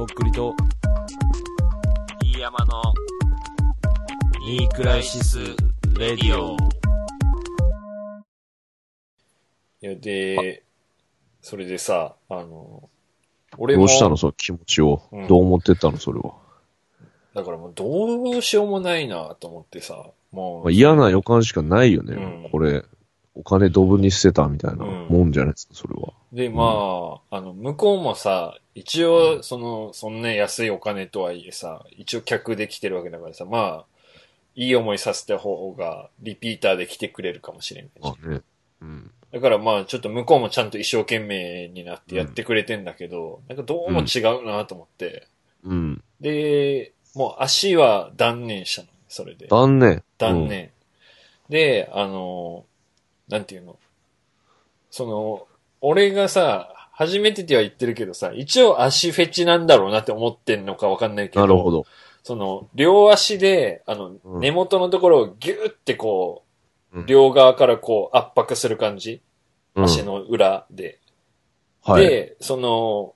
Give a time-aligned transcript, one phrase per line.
[0.00, 0.54] とっくりと、
[2.22, 2.82] 飯山の、
[4.46, 5.38] ニークライシス・
[5.98, 6.56] レディオ。
[9.82, 10.62] いや、で、
[11.42, 12.88] それでさ、あの、
[13.58, 15.02] 俺も、どうしたのその気持ちを？
[15.12, 15.98] うんどう思ってたの？
[15.98, 16.32] それは。
[17.34, 20.64] だからもうどうしようもないなと思ってさ、もう。
[20.64, 22.14] まあ、嫌な予感しかないよね。
[22.14, 22.84] うんこれ、
[23.40, 26.12] お金ドブに捨てたみたいなうんもんじゃないですか、それは。
[26.32, 33.84] で、まあ、あの、向こうもさ、一応、その、そんな安いお金とはいえさ、一応客で来てるわけだからさ、まあ、
[34.54, 38.42] いい思いさせた方が、リピーターで来てくれるかもしれないあね。
[38.82, 39.10] うん。
[39.32, 45.28] だからまあ、ちょっと向こうもちゃんと一生懸命になってやってくれてんだけど、なんかどうも違うなと思って。
[45.64, 46.02] うん。
[46.20, 49.46] で、もう足は断念したの、それで。
[49.46, 50.02] 断念。
[50.18, 50.70] 断念。
[51.48, 52.64] で、あの、
[53.30, 53.78] なんていうの？
[54.90, 55.46] その、
[55.80, 61.40] 俺がさ、初めてっては言ってるけどさ、一応足フェチなんだろうなって思ってんのかわかんないけど。
[61.40, 61.86] なるほど。
[62.22, 66.44] その、両足で、あの、うん根元のところをギューってこ
[66.92, 69.22] う、うん両側からこう圧迫する感じ？
[69.76, 70.98] うん足の裏で。
[71.84, 72.04] はい。
[72.04, 73.14] で、その、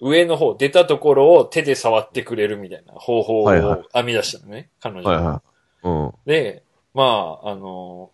[0.00, 5.10] 上の方、出たところを手で触ってくれるみたいな方法はいはいを編み出したのね、彼女が。
[5.10, 5.42] はいは
[5.84, 5.88] い。
[5.88, 6.12] うん。
[6.26, 6.62] で、
[6.94, 8.10] まあ、あの、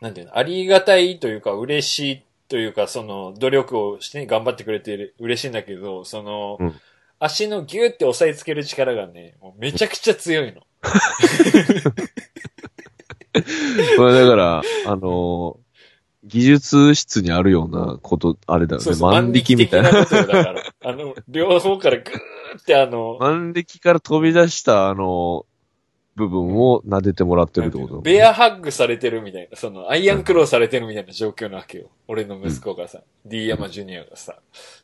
[0.00, 6.74] なんていうの、ありがたいというか、嬉しいというか、その、努力をしてね頑張ってくれてる、嬉しいんだけど、その、うん
[7.18, 10.60] 足のギューって押さえつける力がね、もうめちゃくちゃ強いの。
[13.96, 15.66] これだから、あのー
[16.26, 18.84] 技術室にあるようなこと、あれだよね。
[18.84, 19.90] そうそう、万力みたいな。
[19.90, 20.62] ことよだから。
[20.82, 25.46] あの、両方からグーってあの、万力から飛び出した、あの
[26.16, 28.00] 部分を撫でてもらってるってこと？
[28.00, 31.90] ベアハッグされてるみたいな、その、アイアンクローされてるみたいな状況なわけよ。
[32.08, 34.36] 俺の息子がさ、D 山ジュニアがさ。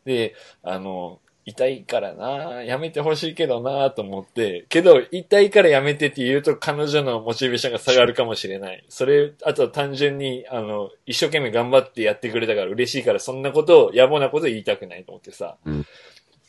[0.04, 8.84] で、あの、痛いからなやめてほしいけどなと思って、けど、痛いからやめてって言うと彼女のモチベーションが下がるかもしれない。
[8.88, 15.56] それ、あとは単純に、あの、一生懸命頑張ってやってくれたから嬉しいから、そんなことを、野暮なこと言いたくないと思ってさ。
[15.64, 15.86] うん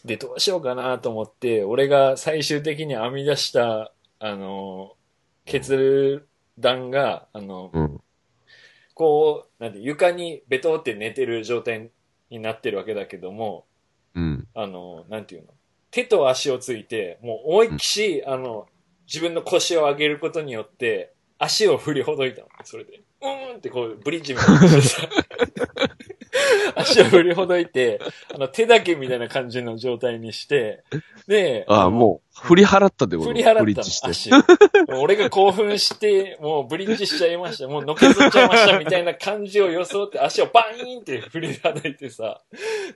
[0.06, 3.94] で、どうしようかなと思って、俺が最終的に編み出した、
[4.26, 4.96] あの、
[5.44, 6.26] 決
[6.58, 8.02] 断が、あの、うん。
[8.94, 11.92] こう、なんて、床にベトって寝てる状態
[12.30, 13.66] になってるわけだけども、
[14.16, 14.48] うん。
[14.56, 15.50] あの、なんていうの？
[15.92, 18.68] 手と足をついて、もう思いっきし、あの、
[19.08, 22.48] 自分の腰を上げることによって、足を振りほどいたの。
[22.64, 23.02] それで。
[23.22, 25.10] うーんってこう、ブリッジみたいにしてさ。
[26.76, 28.00] 足を振りほどいて、
[28.34, 30.84] あの、手だけみたいな感じの状態にして、
[31.28, 34.10] で、ああ、もう、振り払ったってこと振り払ったの。
[34.10, 35.02] 足を。
[35.02, 37.68] 俺が興奮して、もうブリッジしちゃいました。
[37.68, 42.42] もうのけぞっちゃいましたみたいな感じを装って足をバーンって振り叩いてさ。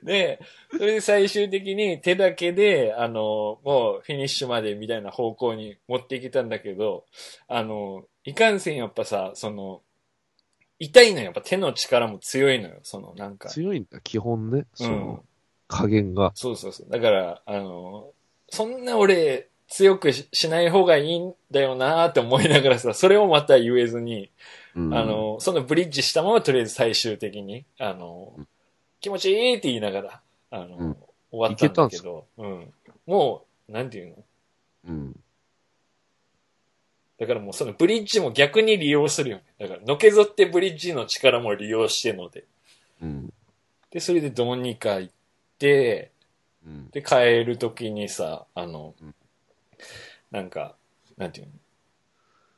[0.04, 0.40] で、
[0.72, 7.06] それで最終的に手だけで、あの、もうフィニッシュまでみたいな方向に持っていけたんだけど、
[7.48, 9.82] あの、いかんせんやっぱさ、その、
[10.80, 11.26] 痛いのよ。
[11.26, 12.76] やっぱ手の力も強いのよ。
[12.84, 13.50] そのなんか。
[13.50, 14.66] 強いんだ、基本ね。
[14.74, 15.24] そうんの、
[15.68, 16.32] 加減が。
[16.36, 16.90] そうそうそう。
[16.90, 18.12] だから、あの、
[18.50, 24.32] そんな俺、強くししない方がいいんだよなーって思いながらさ、それをまた言えずに、
[24.76, 28.48] うんあ、の、そのブリッジしたままとりあえず最終的に、あの、うん
[29.00, 30.98] 気持ちいいって言いながら、あの、うん
[31.30, 32.74] 終わったんだけど、うん。
[33.06, 34.16] もう、なんていうの？
[34.88, 35.20] うん。
[37.20, 39.44] だからもうそのブリッジも逆に利用するよね。
[39.60, 42.44] だから、のけぞってブリッジの力も利用してので。
[43.02, 43.34] うん。
[43.90, 45.14] で、それでどうにか行っ
[45.58, 46.12] て、
[46.66, 46.90] うん。
[46.92, 49.16] で、帰るときにさ、あの、うん
[50.30, 50.76] なんか、
[51.18, 51.54] なんていうの？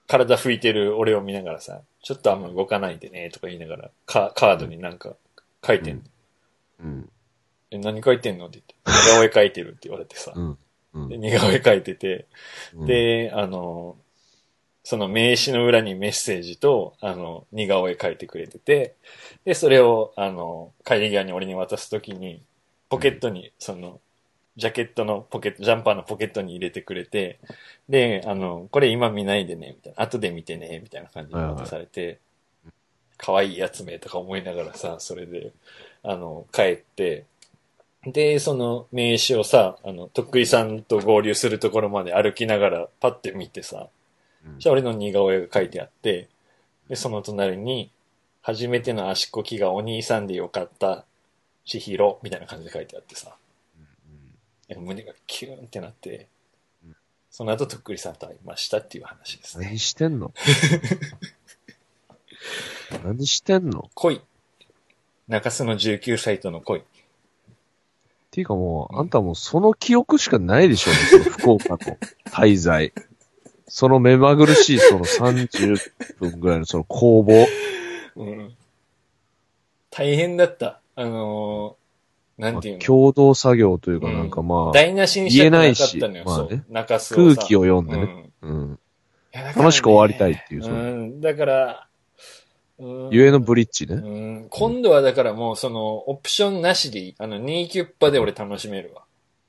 [0.08, 5.16] 体拭いてる俺を見ながらさ、ちょっとあんま動かないでね、とか言いながら、カカードになんか
[5.64, 6.02] 書いてんの。
[6.84, 7.10] うん。
[7.70, 8.48] え何書いてんの？
[8.48, 10.34] って言って、似顔絵描いてるって言われてさ。
[10.36, 10.58] うん。
[10.96, 12.26] うんで似顔絵描いてて、
[12.74, 13.96] うん、で、あの、
[14.90, 18.96] その名刺の裏にメッセージと、あの、似顔絵描いてくれてて、
[19.46, 22.42] で、それを、あの、帰り際に俺に渡すときに、
[22.90, 24.02] ポケットに、その、
[24.58, 27.38] ジャケットのポケット、ジャンパーのポケットに入れてくれて、
[27.88, 32.18] で、あの、これ今見ないでね、みたいな、後で見てね、みたいな感じで渡されて、
[33.16, 35.52] 可愛いやつめとか思いながらさ、それで、
[36.02, 37.26] あの、帰って、
[38.08, 43.90] で、その名刺をさ、あの、とっくりさんと合流するところまで歩きながらパッて見てさ、
[44.46, 46.28] うんじゃあ俺の似顔絵が書いてあって、
[46.88, 47.92] で、その隣に、
[48.42, 51.06] 初めての足こきがお兄さんでよかった、
[51.66, 53.36] 千尋、みたいな感じで書いてあってさ、
[54.68, 56.28] なんか胸がキューンってなって
[56.86, 56.96] うん、
[57.32, 59.66] その後とっくりさんと会いましたっていう話ですね。
[59.66, 60.32] 何してんの？
[63.04, 63.90] 何してんの？
[63.94, 64.22] 恋。
[65.28, 66.84] 中洲の19歳との恋。
[68.32, 71.78] ていうかもう、あんたもうその記憶しかないでしょうね、福岡の
[72.26, 72.94] 滞在。
[73.70, 75.78] その目まぐるしいその30
[76.20, 77.48] 分ぐらいのその攻防。
[78.16, 78.56] うん。
[79.90, 80.82] 大変だった。
[80.96, 86.26] あのー、なんていうの、共同作業というかうんなんかまあ、台無しにしたくなかったのよ、言えないしそう。
[86.26, 88.32] まあね中洲をさ空気を読んでね。
[88.42, 88.80] うんうん。
[89.34, 91.22] いやだからね楽しく終わりたいっていううん。
[91.22, 91.88] だから、
[92.80, 93.96] うんゆえのブリッジね。
[93.96, 97.16] うん今度はだからもうその、オプションなしでいい。
[97.18, 99.04] あの、2キュッパで俺楽しめるわ。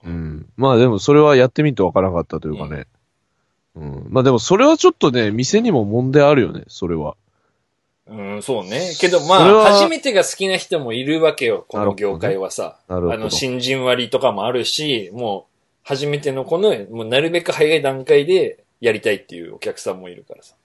[0.05, 0.49] うん。
[0.57, 2.87] まあでもそれはやってみてわからなかったというかね。
[3.77, 4.07] うん。
[4.09, 7.17] まあでもそれはちょっとね、店にも問題あるよね、それは。
[8.07, 8.93] うん、そうね。
[8.99, 12.81] けどまあ、初めてが好きな人もいるわけよ、この業界はさ。
[12.89, 15.51] なるほどあの、新人割とかもあるし、もう、
[15.83, 20.57] 初めてのこの、もうなるべく早い段階でやりたいっていうお客さんもいるからさ。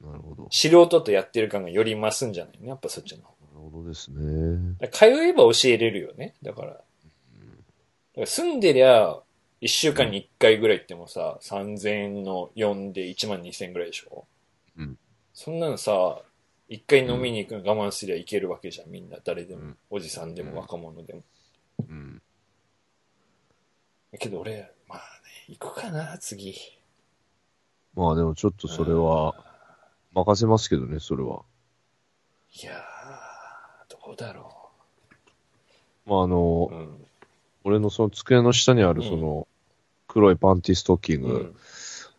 [0.00, 0.48] なるほど。
[0.50, 2.68] 素人とやってる感がより増すんじゃないの？
[2.68, 3.34] やっぱそっちの方。
[3.54, 4.76] なるほどですね。
[4.92, 6.34] 通えば教えれるよね。
[6.42, 6.68] だから。
[6.68, 6.82] だか
[8.16, 9.16] ら住んでりゃ、
[9.60, 14.26] 一週間に一回ぐらい行ってもさ、3000円の4で1万2000円ぐらいでしょ？
[14.76, 14.98] うん。
[15.34, 16.22] そんなのさ、
[16.68, 19.18] 一回飲みに行くの我慢すりゃいけるわけじゃん、みんな。
[19.24, 19.62] 誰でも。
[19.62, 21.22] うんおじさんでうんも若者でも。
[21.88, 22.22] うん。
[24.18, 25.02] けど俺、まあね、
[25.48, 26.54] 行くかな、次。
[27.94, 29.34] まあでもちょっとそれは、
[30.12, 31.42] 任せますけどね、それは。
[32.62, 34.70] いやー、どうだろ
[36.06, 37.07] まああのう。、うん。
[37.68, 39.46] 俺のその机の下にあるその、
[40.06, 41.54] 黒いパンティストッキング、うん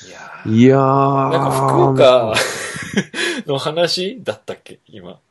[0.08, 0.56] いやー。
[0.56, 1.30] いやー。
[1.30, 2.34] なんか福岡
[3.48, 5.22] の話だったっけ今？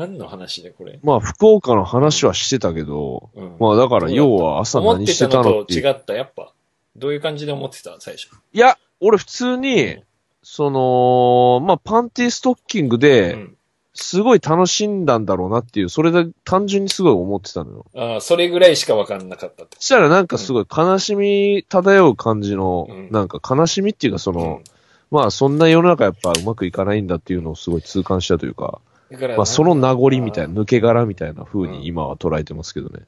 [0.00, 0.98] 何の話でこれ？
[1.02, 5.54] まあ、福岡の話はしてたけど、うんまあだから、要は朝何してたのっていう。
[5.54, 6.52] 思ってたのと違った、やっぱ。
[6.96, 8.28] どういう感じで思ってた最初？
[8.52, 10.02] いや、俺普通に、
[10.42, 13.56] その、まあ、パンティストッキングうで、ん。
[13.92, 17.86] すごい楽しんだんだろうなっていう、それで単純にすごい思ってたのよ。
[17.96, 19.76] ああ、それぐらいしか分かんなかったって。
[19.80, 24.64] そしたらなんかすごい悲しみ漂う感じの、うんなんか悲しみっていうかその、うん
[25.10, 28.80] まあそんな世の中やっぱうまくいかないんだっていうのをすごい痛感したというか、
[29.10, 33.04] だからまあその名残みたいなな、抜け殻みたいな風うんに今は捉えてますけどね。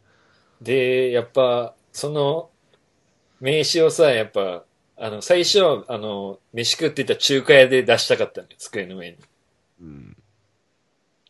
[0.61, 2.51] で、やっぱ、その、
[3.41, 4.65] 名刺をさ、やっぱ、
[4.97, 9.17] あの、最初、あの、飯食ってた中華屋で出したかったのよ、机の上に。
[9.81, 10.17] うん。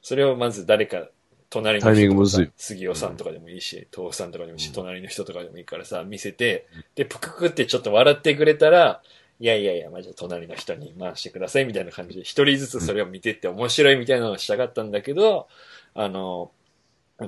[0.02, 1.08] それをまず誰か、
[1.48, 9.02] 隣のタイミン人とかさグむずい杉尾さんとかでもいいし、豆腐さんとかでもいいし、隣の人とかでもいいからさ、見せて、で、ぷくくってちょっと笑ってくれたら、
[9.40, 15.48] いやいやいや、まあ、じゃあ隣の人に回してくださいみたいな感じで、一人ずつそれを見てって面白いみたいなのをしたかったんだけど、
[15.94, 16.50] あの、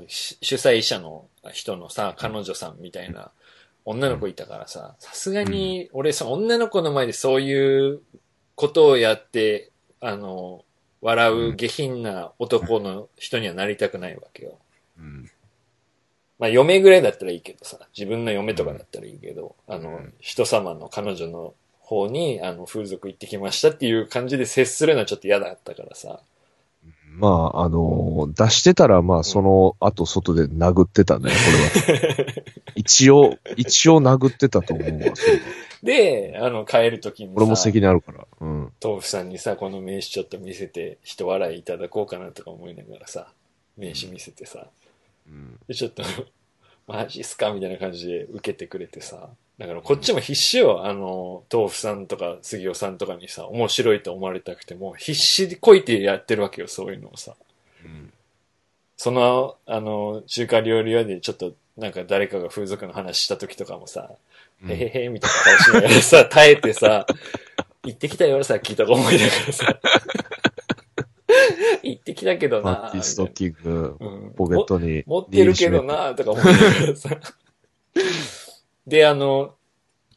[0.08, 3.30] し主催者の人のさ、彼女さんみたいな
[3.84, 8.00] 女の子いたからさ、さすがに俺さ、女の子の前でそういう
[8.54, 10.64] ことをやって、あの、
[11.00, 14.58] 笑う下品な男の人にはなりたくないわけよ。
[14.98, 15.30] うん。
[16.38, 21.54] まあ、嫁ぐらいだったらいいけどさ、自分の嫁とかだったらいいけど、あのうん、人様の彼女の
[21.84, 26.20] 方に、あの、風俗行ってきましたっていう感じで接するのはちょっと嫌だったからさ。
[27.16, 31.94] まあ、あのー出してたら、まあ、その後外で殴ってたね、これ
[32.24, 32.34] は。
[32.74, 35.38] 一応、一応殴ってたと思うわ、それは
[35.84, 38.26] で、あの、帰るときにさ、俺も責任あるから。
[38.40, 38.72] うん。
[38.82, 43.28] 豆腐さんにさ、この名刺ちょっと見せて、人笑いいただこうかなとか思いながらさ、
[43.76, 44.66] 名刺見せてさ、
[45.28, 45.60] うん。
[45.68, 46.02] で、ちょっと、
[46.86, 47.52] マジっすか？
[47.52, 57.34] みたいな感じで受けてくれてさ、だからこっちも必死よ、あの、豆腐さんとか杉尾さんとかにさ、面白いと思われたくても、必死でこいてやってるわけよ、そういうのをさ。
[57.84, 58.12] うん。
[58.96, 64.10] その、あの、中華料理屋でちょっと、なんか誰かが風俗の話した時とかもさ、
[64.62, 64.70] うん。
[64.70, 67.06] へへへ、みたいな顔しながらさ、耐えてさ、
[67.84, 69.80] 行ってきたよ、さっきとか思いながらさ、
[71.82, 75.04] 行ってきたけどパなンティストッキング、うんポケットに。
[75.06, 77.10] 持ってるけどなとか思いながらさ。
[78.86, 79.54] で、あの、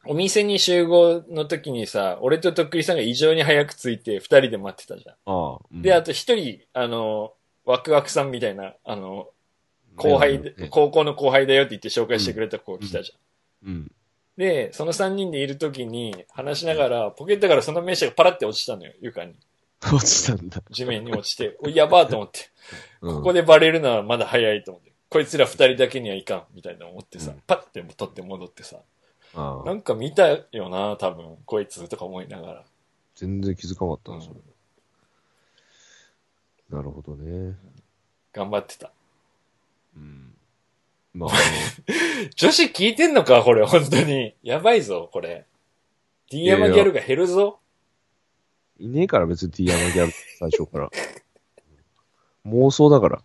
[0.06, 5.16] お店に集合の時にさ、俺ととっくりさんが異常に早く着いて二人で待ってたじゃん。
[5.26, 5.60] ああ。
[5.72, 7.34] うんで、あと一人、あの、
[7.66, 9.28] ワクワクさんみたいな、あの、
[9.98, 13.70] 後輩で、ね高校の後輩だよって言って紹介してくれた子来たじゃん。
[13.70, 13.92] うん。
[14.38, 19.34] で、その三人でいる時に話しながら、ポケットからその名刺がパラって落ちたのよ、床に。
[19.94, 20.62] 落ちたんだ。
[20.70, 22.50] 地面に落ちて、おやばーと思って。
[23.02, 24.92] うんここでバレるのはまだ早いと思って。
[25.10, 28.78] こいつら二人だけにはいかん、みたいな思ってさ、うんパッて取って戻ってさ、
[29.34, 32.66] なんか見たよな、多分、こいつとか思いながら。
[33.16, 34.40] 全然気づかなかったうんな、それ。
[36.70, 37.56] なるほどね。
[38.34, 38.92] 頑張ってた。
[39.96, 40.36] うん。
[41.14, 41.30] まあ、
[42.36, 44.36] 女子聞いてんのかこれ、本当に。
[44.44, 45.46] やばいぞ、これ。
[46.30, 47.60] D 山ギャルが減るぞ。
[48.80, 50.90] いねえから別に T 山ギャル、最初から。
[52.46, 53.22] 妄想だから。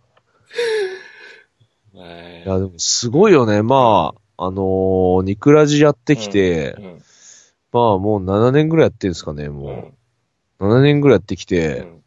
[1.94, 2.42] はい。
[2.44, 3.62] いや、でもすごいよね。
[3.62, 7.02] まあ、あのーニクラジやってきて、うん。
[7.73, 9.52] まあもう7年ぐらいやってるんですかね、う。
[9.52, 9.94] もん。
[10.59, 10.68] う。
[10.68, 12.02] 7年ぐらいやってきうて、ん。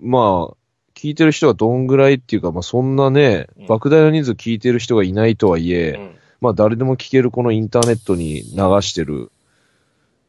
[0.00, 0.56] まあ、
[0.94, 3.66] 聞いてる人がどんぐらいっていうか、まあそんなね、うん。
[3.66, 6.16] 莫大な人数聞いてる人がいないとはいえ、うん。
[6.40, 9.30] まあ誰でも聞けるこのインターネットに流してる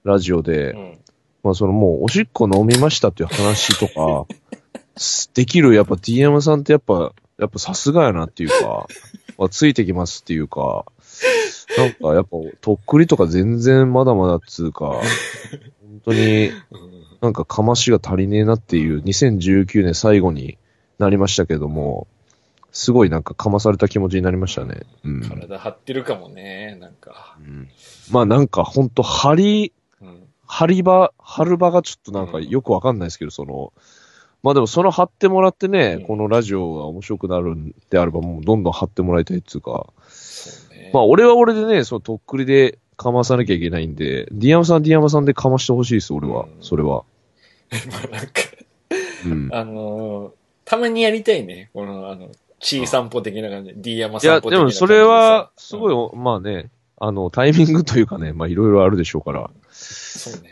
[0.03, 0.98] ラジオで、うん
[1.43, 4.25] まあそのもうおしっこ飲みましたっていう話とか、
[4.98, 8.88] す できるやっぱ DM さんってやっぱ、やっぱさすがやなっていうか、
[9.38, 10.86] まあ、ついてきますっていうか、
[11.77, 12.29] なんかやっぱ
[12.62, 15.01] とっくりとか全然まだまだっつうか、本
[16.05, 20.57] 当にうんなんかかましが足りねえなっていう2019年最後に
[20.98, 22.07] なりましたけども、
[22.71, 24.81] すごいなんかかまされた気持ちになりましたね。
[25.03, 25.21] うん。
[25.21, 27.38] 体張ってるかもね、なんか。
[27.39, 27.69] うん
[28.12, 29.74] まあなんかほんと張り、
[30.51, 33.72] うん張り場、張る場がちょっとなんかよくわかんないですけど、その、
[34.43, 40.91] まあでもその貼ってもらってね、うんこのラジオが面白くなるんであればもうどんどん貼ってもらいたいっていうか、そうね。
[40.93, 46.50] まあ俺は俺でね、そのとっくりでかまさなきゃいけないんで、ディアマさんディアマさんでかましてほしいです、俺はうん。
[46.60, 47.03] それは。
[47.91, 48.31] まあなんか、
[49.25, 49.50] うん。
[49.51, 50.31] あのー
[50.63, 51.70] たまにやりたいね。
[51.74, 52.29] この、あの、
[52.62, 56.70] チー散歩的な感じで、D 山いや、散歩的な感じでもそれは、すごい、うんまあね、
[57.03, 59.50] あの、タイミングというかね、まあいろいろあるでしょうから。
[59.72, 60.50] そうね。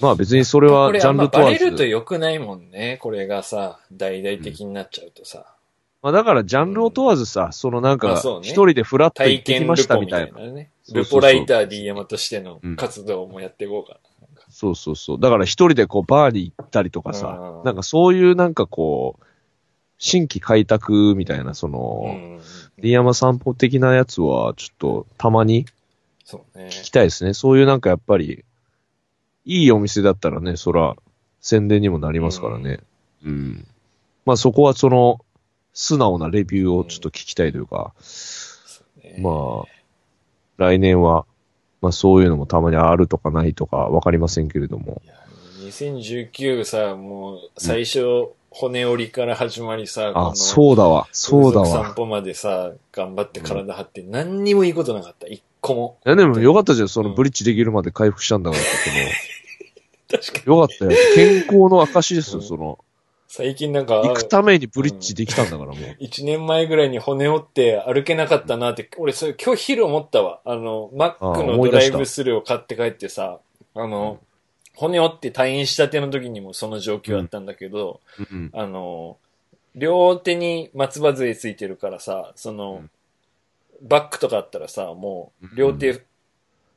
[0.00, 1.86] まあ別にそれはジャンル問わあんまバレるとず。
[1.86, 2.98] 良くないもんね。
[3.02, 5.54] これがさ、大々的になっちゃうとさ。
[6.00, 10.26] まあだからジャンルを問わずさ、そのなんか一人でフラッと体行ってきましたみたいな。
[10.28, 10.70] みたいなね。
[10.94, 13.98] ルポライター D 山としてのうん活動もやっていこうか
[14.48, 15.20] そうそうそう。
[15.20, 19.24] だから一人でこうバーに行ったりとかさう、んなんかそういうなんかこう、
[19.98, 21.78] 新規開拓みたいな、そな。
[21.78, 22.40] うの、ん。
[22.78, 25.66] ディ山散歩的なやつは、ちょっとたまに
[26.24, 26.66] そうね。
[26.66, 27.34] 聞きたいですね。
[27.34, 28.44] そういうなんかやっぱり、
[29.44, 30.96] いいお店だったらね、そら、
[31.40, 32.80] 宣伝にもなりますからね。
[33.24, 33.66] うん。
[34.24, 35.24] まあそこはその、
[35.74, 39.68] 素直なレビューをちょっと聞きたいというか、そうねまあ、
[40.58, 41.26] 来年は、
[41.80, 45.02] まあそういうのもたまにあるとかないとかわかりませんけれども。
[45.04, 45.14] いや
[45.62, 51.08] 2019さ、もう、最初、骨折りから始まりさ、あ、そうだわ。
[51.12, 51.94] そうだ風俗散わ。
[51.94, 55.26] 歩までさ、頑張って体張って、何にもいいことなかった。
[55.26, 55.98] 一個も。
[56.04, 58.66] いやでもよかったじゃん、そのうんブリッジできるまで回復したんだからっ
[60.08, 60.46] て 確かに。
[60.46, 60.60] も。
[60.60, 60.90] よかったよ。
[61.14, 62.78] 健康の証ですよ、うんその。
[63.28, 65.76] 最近なんか、行くためにブリッジできたんだから、もう。
[65.98, 70.40] 一年前ぐらいに骨折って歩けなかったなって、俺それ今日昼思ったわ。
[70.44, 73.40] あの、マックあのドライブスルーを買って帰ってさ、
[73.74, 74.18] あの、
[74.74, 78.50] 骨折って退院したての時にもその状況だったんだけど、うん。
[78.52, 79.16] あの、
[79.74, 82.82] 両手に松葉杖ついてるからさ、その、
[83.82, 86.04] バッグとかあったらさ、もう、両手、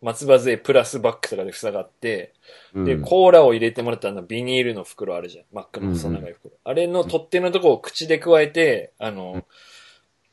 [0.01, 2.33] 松葉杖プラスバッグとかで塞がって、
[2.73, 5.45] うんで、コーラを入れてもらったあのビニールの袋あるじゃん。
[5.53, 6.55] マックの細長い袋。
[6.63, 9.45] あれの取っ手のとこを口で加えて、あの、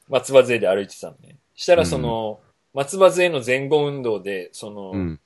[0.08, 1.36] 松葉杖で歩いてたのね。
[1.54, 2.40] したらその、
[2.74, 5.20] 松葉杖の前後運動で、その、うん。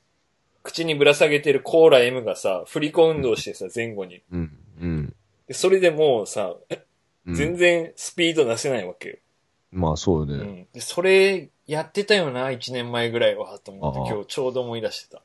[0.62, 4.22] 口にぶら下げてるコーラ M がさ、振り子運動してさ、前後に。
[4.32, 4.58] うん。
[4.80, 5.14] うん。
[5.46, 6.78] でそれでもうさ、うん
[7.34, 9.16] 全然スピード出せないわけよ。
[9.76, 10.34] まあそうよね。
[10.34, 10.66] うん。
[10.72, 15.22] でそれ、やってたよな、1年前ぐらいは、と思って今日ちょうど思い出してた。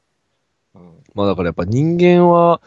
[0.75, 1.03] うん。
[1.15, 2.62] まあだからやっぱ人間は、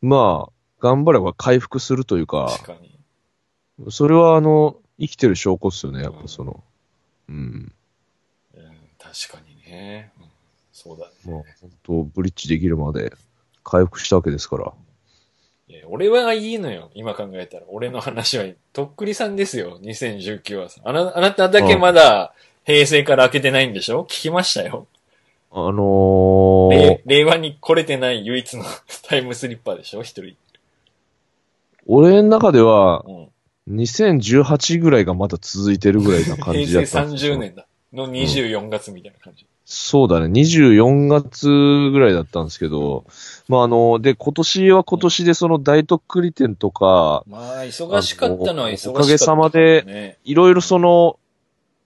[0.00, 2.98] まあ、頑張れば回復するというか、確かに。
[3.90, 6.62] それはあの、生きてる証拠っすよね、やっぱその。
[7.28, 7.72] うん。
[8.54, 8.62] うん、
[8.98, 10.12] 確かにね。
[10.20, 10.26] うん、
[10.72, 11.12] そうだね。
[11.26, 13.12] まあ本当ブリッジできるまで
[13.64, 14.72] 回復したわけですから。
[15.72, 17.64] いや俺はいいのよ、今考えたら。
[17.68, 20.68] 俺の話は、とっくりさんですよ、2019は。
[20.84, 24.04] あなあなただけまだ、平成から開けてないんでしょ？
[24.04, 24.86] 聞きましたよ。
[25.50, 28.64] あのー令、令和に来れてない唯一の
[29.08, 30.02] タイムスリッパーでしょ？
[30.02, 30.36] 一人。
[31.86, 33.28] 俺の中では、うん。
[33.76, 37.66] 2018ぐらいがまだ続いてるぐらいな感じだ平成ったんですよ30年だ。
[37.92, 39.46] の24月みたいな感じ。
[39.64, 40.26] そうだね。
[40.26, 43.04] 24月ぐらいだったんですけど、
[43.48, 50.18] まああの、で、今年は今年でその大特栗店とか、まあ、忙しかったのは忙しかった、おかげさまでね。
[50.24, 51.18] いろいろその、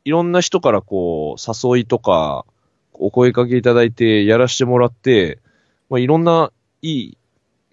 [0.04, 2.44] いろんな人からこう、誘いとか、
[2.94, 5.38] お声かけいただいてやらしてもらって、
[5.90, 7.18] まあいろんないい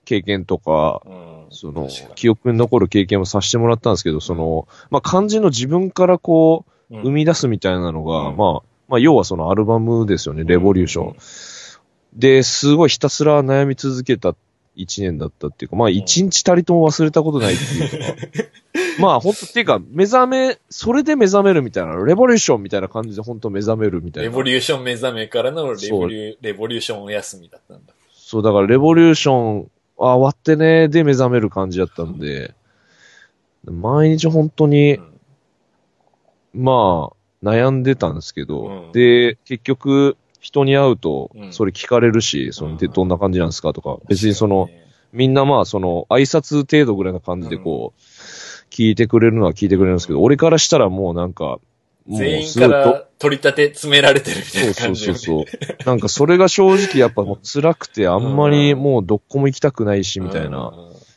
[0.06, 1.34] 経験とか、うん。
[1.50, 8.38] その記憶に残る経験をさせてもらったんですけど、その、まあ漢字の自分からこう、うん生み出すみたいなのが、うん。
[8.38, 11.08] まあ、まあ要はそのアルバムですよね、レボリューション。
[11.08, 11.16] うん
[12.16, 14.36] で、すごいひたすら悩み続けた
[14.75, 17.98] 一年だったっていうか、まあ一日たりとも忘れたことないっていうか、
[19.02, 24.30] まあ本当っていうか、目覚め、それで目覚めるみたいな、レボリューションみたいな感じで本当目覚めるみたいな。
[24.30, 27.94] レボリューション目覚めからのレボリューレボリューションお休みだったんだ。
[28.13, 32.54] そう、だからレボリューション、あ、終わってね、で目覚める感じだったんで、
[33.66, 35.12] 毎日本当に、うん
[36.53, 38.91] まあ、悩んでたんですけど、うん。
[38.91, 41.53] で、結局、人に会うとう、ん。
[41.53, 42.93] それ聞かれるし、その、で、うん。
[42.93, 44.69] どんな感じなんですかとか、別にその、
[45.12, 48.01] みんなまあ、その、挨拶程度ぐらいな感じでこう、
[48.69, 51.60] 聞いてくれるのは聞いてくれるんですけど、俺からしたらもうなんか、
[52.05, 55.45] もう全員から取り立て詰められてるみたいな感じそうそうそ
[55.83, 55.86] う。
[55.86, 60.74] なんかそれが正直やっぱもう辛くて、あんまりもうどこも行きたくないし、みたいな。。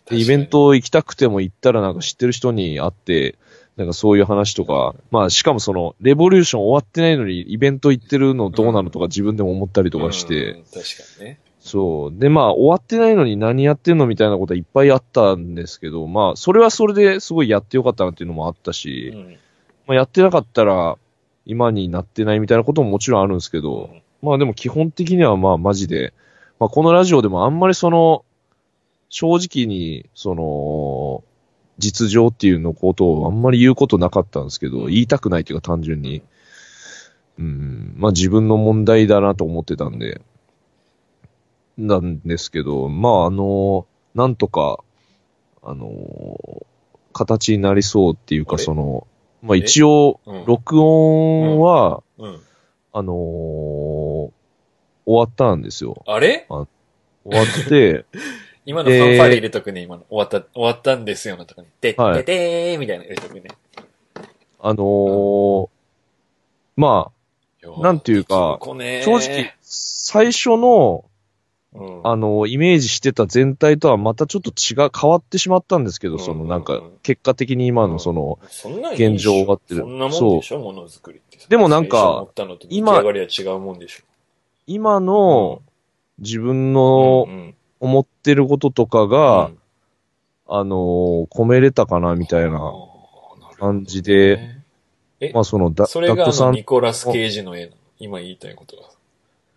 [0.08, 3.36] でイベント行きたくても行ったらなんか知ってる人に会って、
[3.76, 10.64] なんかそういう話とか、まあしかもその、レボリューション終わってないのにイベント行ってるのどうなのとか自分でも思ったりとかして、うん。
[10.64, 10.80] 確か
[11.20, 11.40] にね。
[11.60, 12.18] そう。
[12.18, 19.38] でまあ終わってないのに何やってんのみたいなことはいっぱいあったんですけど、まあそれはそれですごいやってよかったなっていうのもあったし、うん
[19.86, 20.96] まあやってなかったら
[21.44, 23.90] 今になってないみたいなことももちろんあるんですけど、
[24.22, 26.12] まあでも基本的にはまあマジで、
[26.58, 28.24] まあこのラジオでもあんまりその、
[29.08, 31.22] 正直に、その、
[31.78, 36.22] 実情っていうのことをあんまり言うことなかったんですけど、言いたくないというか単純に、
[37.38, 40.20] うん、まあ自分の問題だなと思ってたんで、
[41.76, 44.80] なんですけど、まああの、なんとか、
[45.62, 46.66] あの、
[47.12, 49.06] 形になりそうっていうか、その、
[49.42, 50.44] まあ一応、うん。
[50.46, 52.40] 録音は、うん。
[52.92, 54.36] あのー
[55.06, 56.02] 終わったんですよ。
[56.06, 56.46] あれ？
[56.48, 56.66] 終
[57.24, 58.04] わって、
[58.66, 60.04] 今のファンファーレ入れとくね、今の。
[60.08, 61.68] 終わった、終わったんですよのとこに。
[61.80, 62.24] てってはい。
[62.24, 63.42] てーみたいなの入れとくね。
[64.60, 65.68] あのー
[66.76, 67.10] ま
[67.80, 71.04] なんていうか正直、最初の、
[71.74, 72.00] うん。
[72.04, 76.20] あのイメージしてた全体とはまたちょっと違う、変わってしまったんですけど、うん。
[76.20, 78.38] そのなんかうん、結果的に今のその、
[78.94, 79.82] 現状終わってる。
[79.82, 81.38] そんなもんでしょものづくりって。
[81.48, 84.02] でもなんか最初思ったのと出来上がりは違うもんでしょ。
[84.66, 85.62] 今の
[86.18, 89.58] 自分のうん思ってることとかうが、ん
[90.48, 92.60] あのー込めれたかなみたいな
[93.58, 94.38] 感じで、
[95.20, 97.76] えまあそのダ、それがニコラス・ケイジの絵なの。
[97.98, 98.82] 今言いたいことが。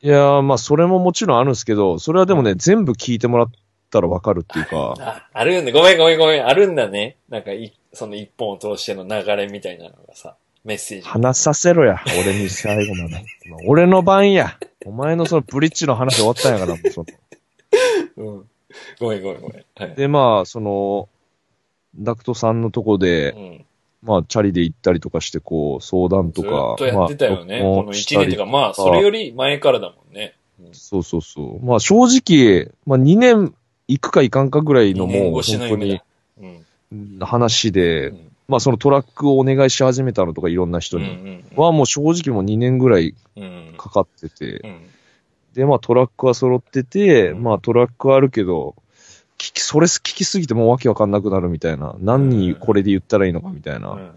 [0.01, 3.51] いやー、まあ、それももちろんあるんですけど、それはでもね、全部聞いてもらっ
[3.91, 5.71] たらわかるっていうか、 あ、あるんだ。
[5.73, 6.47] ごめんごめんごめん。
[6.47, 7.17] あるんだね。
[7.27, 11.07] なんかい、その一本を通しての流れみたいなのがさ、メッセージ。
[11.07, 13.25] 話させろや、俺に最後まで。
[13.67, 14.57] 俺の番や。
[14.85, 17.07] お前のそのブリッジの話終わったんやから、もうその。
[18.19, 18.49] うん。
[18.99, 19.65] ごめんごめんごめん。
[19.75, 19.95] はい。
[19.95, 21.09] で、まあ、その、
[21.95, 23.65] ダクトさんのとこで、うん。
[24.01, 26.73] まあ、チャリで行ったりとかして、こう、相談とずか。
[26.73, 27.61] っとやってたよね。
[27.61, 30.35] まあこの一年とか、まあ、それより前からだもんね。
[30.61, 31.65] うんそうそうそう。
[31.65, 33.53] まあ、正直、まあ、2年
[33.87, 36.01] 行くか行かんかぐらいのもう、本当に。
[37.21, 41.05] 話で、うんまあ、そのトラックをお願いし始めたのとか、いろんな人に。
[41.05, 43.75] んはもう正直もう2年ぐらいうん。
[43.77, 44.81] かかってて、うん。
[45.53, 47.43] で、まあトラックは揃ってて、うん。
[47.43, 48.75] まあトラックはあるけど、
[49.37, 54.11] 聞き、それ聞きすぎてもうわけわかんなくなるみたいな、何にこれで言ったらいいのかみたいなん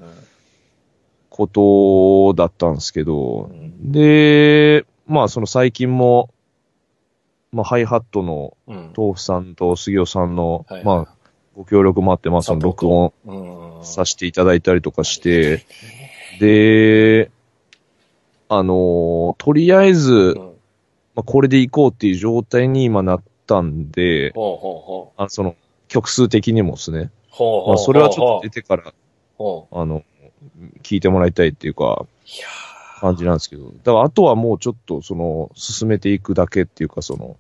[1.30, 3.50] ことだったんですけど。
[3.50, 3.92] う、ん。
[3.92, 6.30] で、まあその最近も、
[7.52, 8.92] まあハイハットのうん。
[8.96, 11.14] 豆腐さんと杉尾さんの、はいまあ
[11.54, 13.84] ご協力もあって、まあその録音うん。
[13.84, 15.64] させていただいたりとかして、
[16.40, 17.30] で、
[18.48, 20.51] あのーとりあえず、うん。
[21.14, 25.22] まあ、これで行こうっていう状態に今なったんで、ほうほうほう。
[25.22, 25.56] あその、
[25.88, 27.10] 曲数的にもですね。
[27.30, 27.68] ほうほうほう。
[27.68, 28.94] まあ、それはちょっと出てから、
[29.36, 29.78] ほう。
[29.78, 30.04] あの、
[30.82, 32.46] 聞いてもらいたいっていうか、いや
[33.00, 33.64] 感じなんですけど。
[33.64, 37.36] だから、あとはもうちょっと、その、進めていくだけっていうか、その、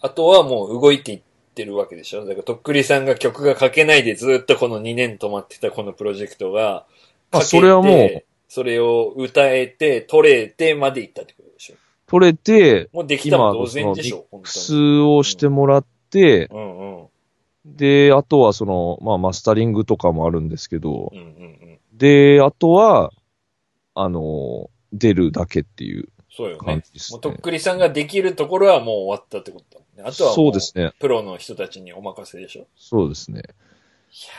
[0.00, 1.20] あとはもう動いていっ
[1.54, 6.86] てるわけでしょだから、とっくりさんが曲が書けないでずっとこの2年止まってたこのプロジェクトが、
[7.32, 11.49] まあそれはもう、それを歌えて、取れてまで行ったってこと？
[12.10, 17.06] 取れて、もうできたも同然でしょックスをしてもらって、うんうん。
[17.64, 21.78] で、あとはその、まあ、マスタリングとかもあるんですけどう、んうんうん。
[21.92, 23.12] で、あとは、
[23.94, 26.58] あの、出るだけっていうそうよね。
[26.64, 27.20] 感じですねもう。
[27.20, 30.10] とっくりさんができるところはもう終わったってことだもんね。
[30.10, 30.92] あとはもそうですね。
[30.98, 33.42] プロの人たちにお任せでしょそうですね。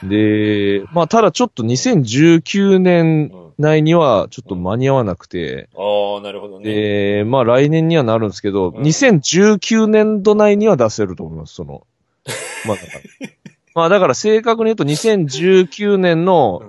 [0.03, 3.50] で、まあ、ただちょっと2019年うん。
[3.61, 6.65] 内にはちょっと間に合わなくて、ああ、なるほどね。
[6.65, 11.87] で、まあ来年にはなるんですけど、うん2019年度内には出せると思います、その。
[12.67, 13.29] まあだから。
[13.73, 16.61] まあだから正確に言うと2019年の、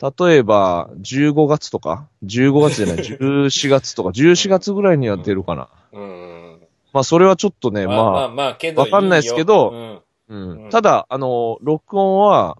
[0.00, 5.68] 例えば15月とか、15月じゃない、 14月とか、14月ぐらいには出るかな。
[5.92, 6.58] うん。
[6.92, 12.58] まあそれはちょっとね、まあまあままあ、けどわかんないですけどうんうんただ、あの、録音は。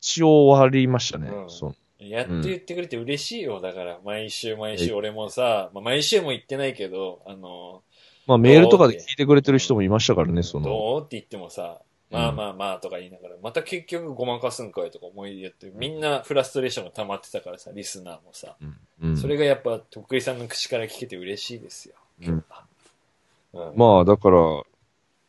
[0.00, 1.28] 一応終わりましたね。
[1.28, 1.76] うんそう
[2.08, 3.60] やって言ってくれて嬉しいよ。
[3.60, 7.82] だから、毎週毎週俺もさ、まあ、毎週も言ってないけど、あの、
[8.26, 10.64] まあメールとかで聞いてくれてる人もいましたからね、その。
[10.66, 18.56] どうって言ってもさ、まあまあまあとか言いながら、また結局ごまかすんかいとか思いやって、みんなフラストレーションが溜まってたからさ、リスナーもさ。
[18.60, 21.94] うんうんそれがやっぱ、とっくりさんの口から聞けて嬉しいですよ。
[22.22, 22.44] うん
[23.54, 24.62] うん、まあだから、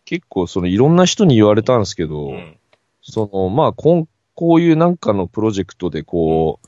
[0.03, 2.57] 結構そのいろんな人に言われたんですけど、うん。
[3.01, 4.07] その、まあ、こん、
[4.41, 6.67] こういうなんかのプロジェクトでこう、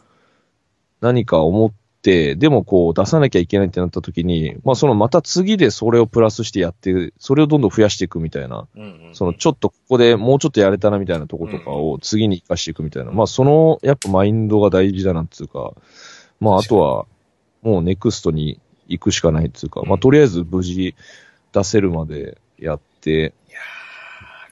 [1.01, 1.71] 何か思っ
[2.03, 9.09] て、でもこう出さなきゃいけないってなった時に、まあそのまた次でそれをプラスしてやって、それをどんどん増やしていくみたいな、うんうん。
[9.13, 15.73] そのちょっとここでもうちょっとやれたなみたいなとことかを次に活かしていくみたいな、まあそのやっぱマインドが大事だなっていうか、
[16.39, 17.07] まああとは
[17.63, 20.93] もうネクストに行くしかないっていうか、まあとりあえず無事
[21.51, 23.33] 出せるまでやって、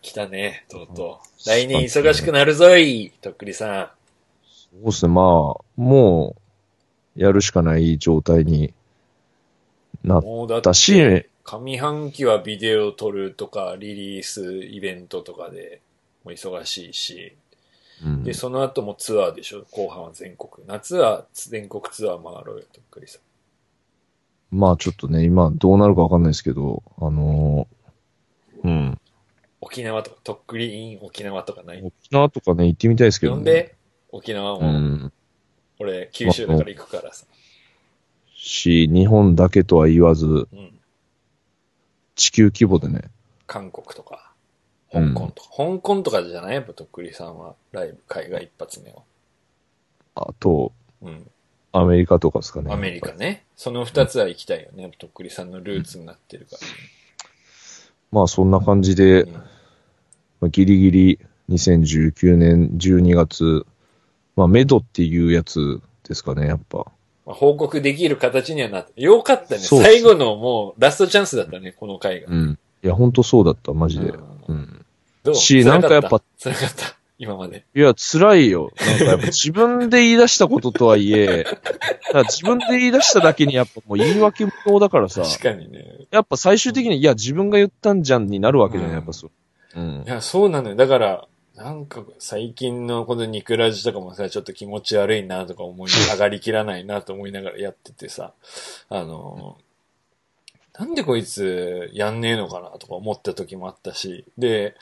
[0.01, 1.47] 来たね、とうとう。
[1.47, 3.93] 来年忙しくなるぞい、とっくりさ
[4.43, 5.25] そうですね、まあ、
[5.75, 6.35] も
[7.15, 8.73] う、やるしかない状態に
[10.03, 10.23] なっ
[10.61, 15.81] たし、上半期はビデオ撮るとか、リリース、イベントとかで、
[16.23, 17.35] もう忙しいし、
[18.03, 20.65] うんで、その後もツアーでしょ後半は全国。
[20.67, 24.57] 夏は全国ツアー回ろうよ、とっくりさん。
[24.57, 29.00] まあちょっとね、今どうなるかわかんないですけど、あのーうん。
[29.63, 31.81] 沖縄とか、とっくりイン沖縄とかない？
[31.83, 33.35] 沖縄とかね、行ってみたいですけど、ね。
[33.37, 33.75] 呼んで、
[34.11, 35.13] 沖縄うも、ん。
[35.79, 37.27] 俺、九州だから行くからさ。
[38.35, 40.79] し、日本だけとは言わず、うん。
[42.15, 43.11] 地球規模でね。
[43.45, 44.33] 韓国とか、
[44.93, 45.49] うん香港とか。
[45.55, 46.55] 香港とかじゃない？
[46.55, 49.03] やっぱとっくりさんは、ライブ、海外一発目は。
[50.15, 51.29] あと、うん。
[51.71, 52.73] アメリカとかですかね。
[52.73, 53.45] アメリカね。
[53.55, 54.91] その二つは行きたいよね。
[54.97, 56.73] とっくりさんのルーツになってるからね。
[58.11, 59.43] まあそんな感じで、うん
[60.41, 63.65] まあ、ギリギリ2019年12月、
[64.35, 66.79] まあメドっていうやつですかね、やっぱ。
[67.25, 69.01] まあ、報告できる形にはなって。
[69.01, 69.59] よかったね。
[69.61, 72.27] 最後のもう、ラストチャンスだったね、この回が。
[72.29, 72.59] うん。
[72.83, 74.09] いや、ほんとそうだった、マジで。
[74.09, 74.85] うんうん。
[75.23, 75.35] どう？
[75.35, 76.95] し辛なんかやっぱ辛かった？
[77.19, 77.63] 今まで。
[77.75, 78.71] いや、辛いよ。
[78.79, 81.45] なんかやっぱ自分で言い出したこととはいえ、
[82.27, 86.07] 自分で言い出しただけにやっぱもう言い訳無能だからさ、確かにね。
[86.09, 89.31] やっぱ最終的に、いや、自分が言ったんじゃんになるわけじゃない、やっぱそう。
[89.75, 90.09] うんい。
[90.09, 90.75] や、そうなのよ。
[90.75, 98.33] だから、なんか最近のこのニクラジとかもさ、ちょっと気持ち悪いなとか思い、 上がりきらないなと思いながらやっててさ、
[98.89, 99.57] あの、
[100.73, 104.75] なんでこいつやんねえのかなとか思った時もあったし、で、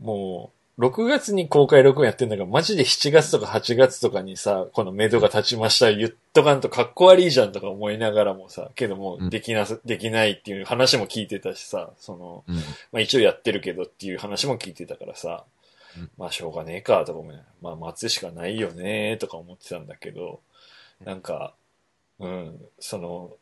[0.00, 9.26] もう、6月に公開録音やってんだから、マジで7月とか8月とかにさ、このメドが立ちました、言っとかんとかっこ悪いじゃんとか思いながらもさ、けどもうん。
[9.26, 12.56] うできなす、できないっていう話も聞いてたしさ、その、うん。
[12.56, 12.62] ま
[12.94, 15.44] あ一応やってるけどっていう話も聞いてたからさ、
[15.98, 16.10] うん。
[16.16, 20.40] まあしょうがねえかとか思いながらまあ待つしかないよねとか思ってたんだけど、
[21.04, 21.52] なんか、
[22.20, 23.32] うん、その、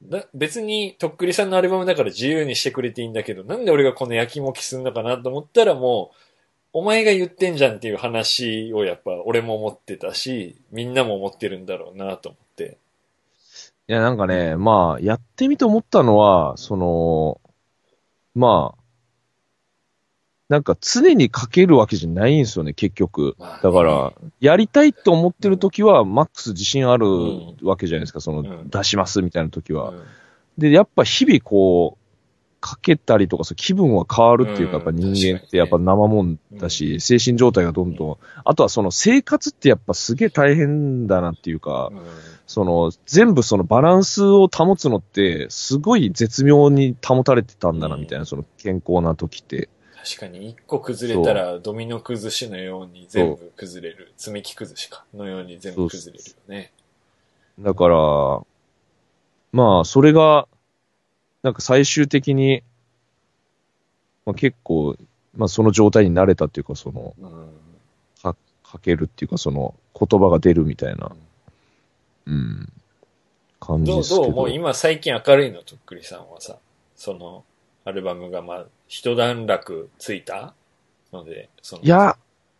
[0.00, 6.27] な別にとっくりさんのアルバムだから自由にしてくれていいんだけど、なんで俺がこの焼きもきすんのかなと思ったらもう、
[6.72, 12.78] お前が言ってんじゃんっていう話をやっぱ俺も思ってたし、みんなも思ってるんだろうなと思って。
[13.88, 17.40] いや、なんかね、まあ、やってみて思ったのは、その、
[18.34, 18.78] まあ、
[20.48, 23.36] なんか常に書けるわけじゃないんですよね、結局。
[23.38, 27.06] だから、やりたいと思ってる時は、マックス自信ある
[27.62, 29.90] わけじゃないですか、その、うん出しますみたいな時は。
[29.90, 30.02] うん
[30.58, 31.97] で、やっぱ日々こ
[32.62, 42.00] う、書けたりとか、気分は変わるっていうか、うんやっぱ人間ってやっぱ生もんだし、精神状態がどんどん、あとはその生活ってやっぱすげえ大変だなっていうか、うん。
[42.46, 49.68] その、全部そのバランスを保つのって、すごい絶妙に保たれてたんだな、うんみたいな、その健康な時って。
[50.02, 50.48] 確かに。
[50.50, 54.12] 一個崩れたらドミノ崩しのように全部崩れる。
[54.16, 55.04] 積み木崩しか。
[55.14, 56.72] のように全部崩れるよね。
[57.60, 58.40] だから、
[59.52, 60.48] まあ、それが、
[61.42, 62.62] なんか最終的に、
[64.26, 64.96] まあ結構、
[65.36, 67.48] まあその状態になれたっていうか、その、うん。
[68.22, 68.36] か
[68.70, 71.12] 書けるっていうか、その、言葉が出るみたいな、
[72.26, 72.72] うん、
[73.60, 74.22] 感じどう、ですけど。
[74.22, 76.56] どうもう今最近明るいの、とっくりさんはさ、
[76.96, 77.44] その、
[77.84, 80.54] アルバムがまあ、一段落ついた
[81.12, 82.16] ので、その、いや、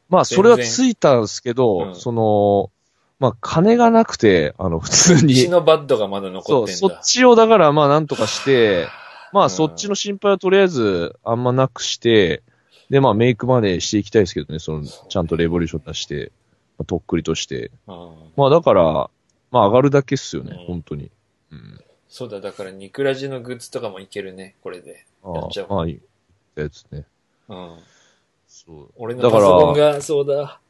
[0.08, 2.70] まあ、それはついたんですけど、うんその、
[3.18, 5.34] まあ、金がなくて、あの、普通に。
[5.34, 6.78] 血のバッドがまだ残そう、ってんだ。
[6.78, 8.86] そっちをだから、まあ、なんとかして、
[9.32, 12.42] まあ、うんそっちの心配はとりあえず、あんまなくして、
[12.90, 16.32] で、まあ、メイクまでしていきたいですけどね、その、ちゃんとレボリューション出して、
[16.78, 17.72] まあ、とっくりとして。
[17.86, 19.10] うんまあ、だから、
[19.50, 21.10] まあ、上がるだけっすよね、うん本当に。
[21.50, 21.80] うん。
[22.08, 25.06] そうだ、だからニクラジのグッズとかもいけるね、これで。
[25.24, 26.00] やっちゃおうああ、まあ、いい
[26.54, 27.04] やつね。
[27.48, 27.78] うん。
[28.46, 28.88] そう。
[28.96, 30.60] 俺のだからパソコンが、そうだ、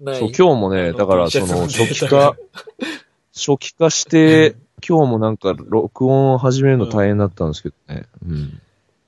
[0.00, 0.18] ない。
[0.18, 2.36] そう、今日もね、だからその初期化、
[3.34, 8.06] 初期化して、今日もなんか録音を始めるの大変だったんですけどね。
[8.26, 8.60] うん。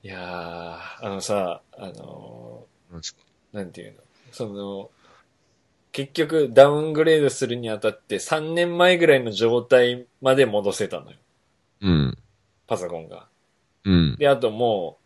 [0.03, 3.13] いやー、あのさ、あのー、
[3.53, 3.99] なんていうの、
[4.31, 4.89] その、
[5.91, 11.17] 結局ダウングレードするにあたって3年前ぐらいの状態まで戻せたのよ。
[11.81, 12.17] うん。
[12.67, 13.27] パソコンが。
[13.83, 14.15] うん。
[14.17, 14.97] で、あとも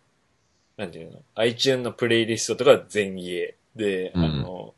[0.78, 4.74] う、なんていうの、iTune のプレイリストとか全家で、うんあの、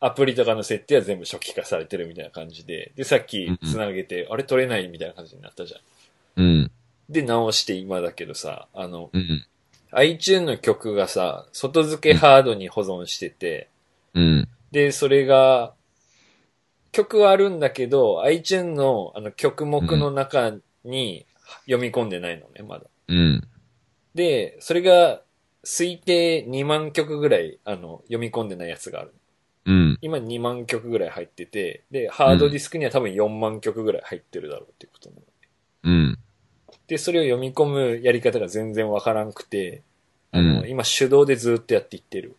[0.00, 6.44] アプリとかの設定は全部初期化されてるみたいな感じで、で、さっき繋げて、あれ取れないみたいな感じになったじゃん。
[6.44, 6.70] うん。
[7.08, 9.46] で、直して今だけどさ、あの、うん。
[9.92, 13.68] iTune の曲がさ、外付けハードに保存してて、
[14.14, 14.48] うん。
[14.70, 15.72] で、それが、
[16.92, 20.52] 曲はあるんだけど、iTune のあの曲目の中
[20.84, 21.26] に
[21.66, 22.84] 読み込んでないのね、まだ。
[23.08, 23.46] うん。
[24.14, 25.22] で、それが
[25.64, 29.12] 推定2万曲ぐらい、あの、読み込んでないやつがある。
[29.66, 29.98] うん。
[30.00, 35.22] 今2万曲ぐらい入ってて、で、ハードディスクには多分4万曲ぐらい入ってるだろうっていうことなの。
[35.82, 36.18] うん。
[36.86, 39.82] で、それを読み込むやり方が全然わからんくて、
[40.30, 42.36] あの、うん今手動でずっとやっていってる。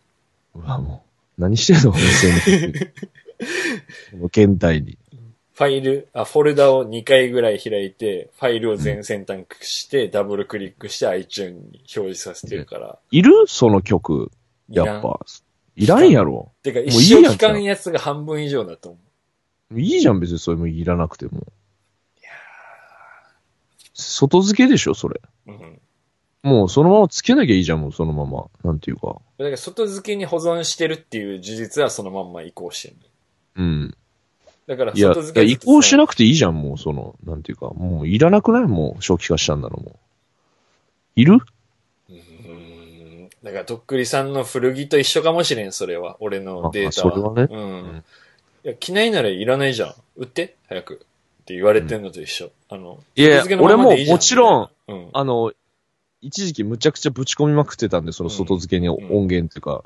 [0.54, 1.04] うわ、も
[1.38, 1.92] う、何してんの？
[1.96, 2.72] 先
[4.10, 4.26] 生の。
[4.26, 4.98] 現代に。
[5.54, 12.98] ファイル、あ、フォルダを2回ぐらい開いて、ファイルを全選択して、ダブルクリックして iTune に表示させてるから。
[13.10, 13.46] いる？
[13.48, 14.30] その曲。
[14.70, 15.18] やっぱ。
[15.78, 16.52] いらんやろ。
[16.62, 18.98] てか、一いやん生期間やつが半分以上だと思
[19.72, 19.80] う。
[19.80, 21.46] いいじゃん、別にそれもいらなくても。
[23.94, 25.20] 外付けでしょ、それ。
[25.46, 25.80] うん。
[26.42, 28.46] もうそのままつけなきゃいいじゃん、もうそのまま。
[28.64, 29.20] なんていうか。
[29.38, 32.96] だから外付けに保存してるっていう事実はそのまんま移行してる。
[33.56, 33.94] うん。
[34.66, 37.70] だからいや、外付け移行しななくていいじゃん、もうその、なんていうか。
[37.70, 38.62] もういらなくない？
[38.64, 39.96] もう初期化したんだろ、もう。
[41.16, 41.38] いる？
[43.48, 46.18] だから、とっくりさんの古着と一緒かもしれん、それは。
[46.20, 47.14] 俺のデータは。
[47.14, 47.96] あそれはねうん。
[47.96, 48.04] ん
[48.64, 49.94] いや、着ないならいらないじゃん。
[50.16, 50.56] 売って？
[50.68, 50.94] 早く。
[50.94, 52.50] って言われてんのと一緒。
[52.68, 55.08] あの、いやいや外付けのいいじゃ俺ももちろん、うん。
[55.14, 55.52] あの、
[56.20, 59.82] 一時期むちゃくちゃぶち込みまくってたんで、その外付けに音源っていうか、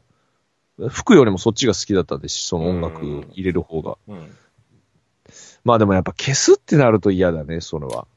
[0.89, 3.97] 服よりもそっちが好きだったですし、その音楽入れる方が。
[4.09, 4.37] うん。
[5.63, 8.09] まあでもやっぱ消すってなると嫌だね、それは。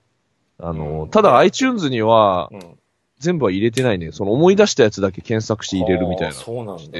[0.57, 2.79] あの、うんただ iTunes にはうん。
[3.19, 4.11] 全部は入れてないね。
[4.11, 6.33] その思い出したやつだけ検索して入れるみたいな。
[6.33, 6.99] そうなんだ。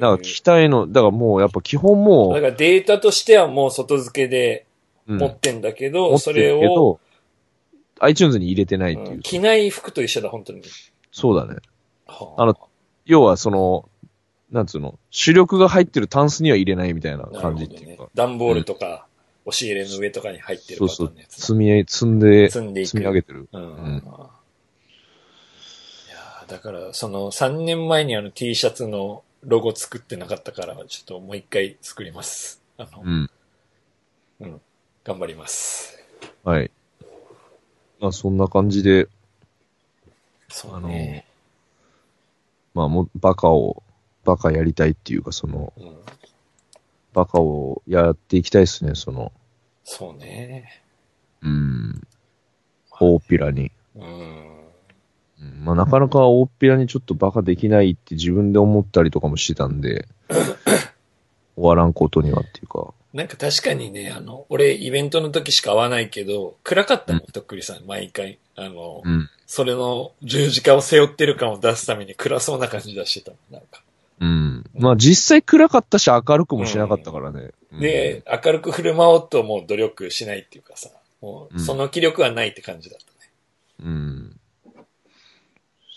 [0.00, 4.66] なんか聞きたいの、だからもうやっぱ基本もう、だからデータとしてはもう外付けで
[5.06, 7.00] うん持ってんだけど、持ってそれを、
[8.00, 9.22] iTunes に入れてないっていううんか。
[9.22, 10.62] 着ない服と一緒だ、本当に。
[11.12, 11.56] そうだね。
[12.06, 12.56] はあの、
[13.04, 13.88] 要はその、
[14.50, 18.08] なんつうの、主力が入ってるタンスには入れないみたいな感じっていうか。
[18.14, 19.06] 段ボールとか、
[19.44, 21.12] 押し入れの上とかに入ってるそうそう。
[21.28, 22.84] 積み上げ、積んで、積んで。
[22.84, 23.48] 積み上げてる。
[23.52, 23.62] うん。
[23.62, 24.02] うん
[26.50, 32.60] だから、その3年前にあの T シャツのロゴ作ってなかったから、ちょっともう一回作ります。
[32.76, 33.02] あの、
[34.40, 34.60] うん。
[35.04, 35.96] 頑張ります。
[36.42, 36.72] はい。
[38.00, 39.06] まあそんな感じで、
[40.48, 41.24] そうね。
[42.74, 43.84] まあもう、バカを、
[44.24, 45.98] バカやりたいっていうか、その、うん。
[47.12, 49.32] バカをやっていきたいですね、その、
[49.84, 50.82] そうね。
[51.42, 52.00] うん。
[52.90, 53.70] 大っぴらに。
[53.94, 54.59] うん。
[55.40, 60.06] うんまあなかなか大っぴらにちょっとバカできないって自分で思ったりとかもしてたんで、
[61.56, 62.92] 終わらんことにはっていうか。
[63.12, 68.38] なんか確かにね、あの、俺イベントの時しか会わないけど、暗かったもん、うとっくりさん、毎回。
[68.54, 69.28] あの、うん。
[69.46, 73.82] それの十字架を背負ってる感を出すために暗そうな感じ出してたもん、なんか。
[74.20, 74.64] うん。
[74.74, 77.50] まあ実際暗かったし明るくもしなかったからね。
[77.72, 83.30] うんで、明るく振る舞おうともう努力しないっていうかさ、もう、うんその気力はないって感じだったね。
[83.84, 84.39] うん。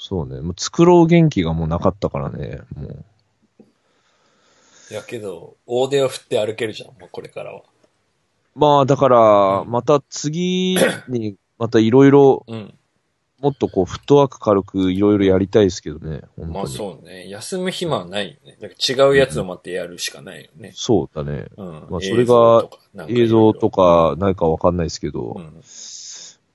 [0.04, 0.42] そうね。
[0.42, 2.60] もう作ろう元気がもうなかったからね。
[2.76, 3.06] もう。
[4.92, 7.62] いやけど、大手を振って歩けるじゃん、もうこれからは。
[8.54, 12.74] まあだから、うんまた次に、またいろいろ、うん。
[13.40, 16.22] もっとこう、フットワーク軽くいろいろやりたいですけどね。
[16.36, 17.30] 本当にまあそうね。
[17.30, 18.58] 休む暇はないよね。
[18.60, 20.74] だから違うやつを待ってやるしかないよね。
[20.76, 21.46] そうだね。
[21.56, 21.88] うん。
[21.90, 22.68] まあそれが
[23.08, 25.62] 映像とかか、ないかわかんないですけど、うん。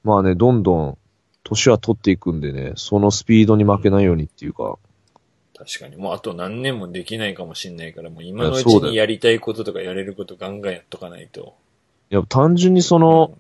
[0.05, 0.98] まあね、どんどん、
[1.49, 4.79] 年は取っていくんでね、そのスピードに負けないようにっていうか、
[5.57, 5.97] 確かに。
[5.97, 11.57] もうあと何年もできないかもしんないから、もう今のうちにやりたいこととかやれることガンガンやっとかないと。
[12.11, 13.37] いや、単純にその、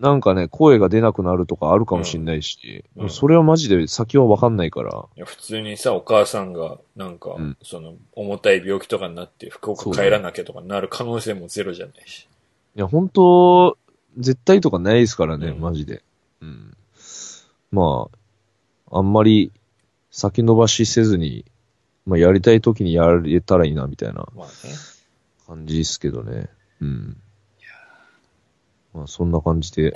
[0.00, 12.28] なんかね、声が出なくなるとかあるかもしんないし、うんうんそれはマジで先はわかんないから、いや普通にさ、お母さんが、なんか、うんその、重たい病気とかになって、福岡帰らなきゃとかなる可能性もゼロじゃないし。
[12.76, 13.78] いや、本当
[14.18, 16.02] 絶対とかないですからね、うんマジで。
[16.42, 16.76] うん。
[17.74, 18.08] ま
[18.90, 19.52] あ、あんまり
[20.10, 21.44] 先延ばしせずに、
[22.06, 24.26] まあ、やりたい時にやれたらいいな、みたいな。
[25.46, 26.48] 感じですけどね。
[26.80, 27.16] うん。
[28.94, 29.92] まあそんな感じで。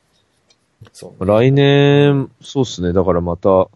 [0.92, 1.24] そう。
[1.24, 2.92] 来年、そうっすね。
[2.92, 3.68] だからまた、